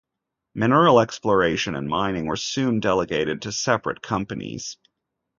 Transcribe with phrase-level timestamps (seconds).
[0.55, 4.77] Mineral exploration and mining were soon delegated to separate companies.